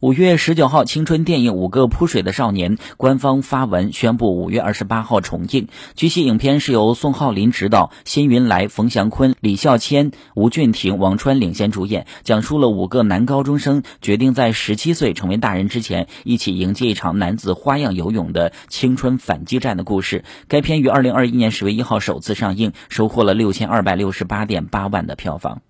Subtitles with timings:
[0.00, 5.68] 五月十九号青春电影五个扑水的少年官方发文宣布五月二十八号重映。
[5.94, 20.24] 据悉影片是由宋浩林执导辛云来冯祥坤李孝谦吴俊霆王川领衔主演讲述了五个男高中生决定在十七岁成为大人之前一起迎接一场男子花样游泳的青春反击战的故事。
[20.48, 25.60] 该片于二零二一年十月一号首次上映收获了六千二百六十八点八万的票房。